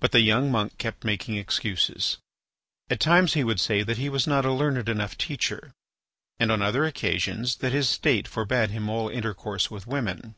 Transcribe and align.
But 0.00 0.10
the 0.10 0.18
young 0.20 0.50
monk 0.50 0.78
kept 0.78 1.04
making 1.04 1.36
excuses. 1.36 2.18
At 2.90 2.98
times 2.98 3.34
he 3.34 3.44
would 3.44 3.60
say 3.60 3.84
that 3.84 3.96
he 3.96 4.08
was 4.08 4.26
not 4.26 4.44
a 4.44 4.50
learned 4.52 4.88
enough 4.88 5.16
teacher, 5.16 5.70
and 6.40 6.50
on 6.50 6.60
other 6.60 6.84
occasions 6.84 7.58
that 7.58 7.70
his 7.70 7.88
state 7.88 8.26
forbade 8.26 8.70
him 8.70 8.88
all 8.88 9.08
intercourse 9.08 9.70
with 9.70 9.86
women. 9.86 10.34